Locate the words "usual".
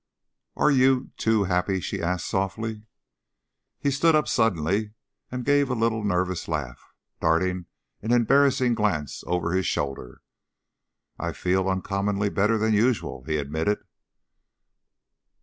12.73-13.25